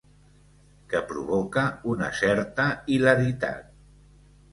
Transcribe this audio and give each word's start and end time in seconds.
Que 0.93 1.01
provoca 1.11 1.65
una 1.91 2.07
certa 2.21 2.65
hilaritat. 2.95 3.69